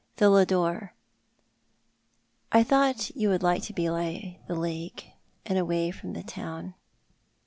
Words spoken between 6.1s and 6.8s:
the town."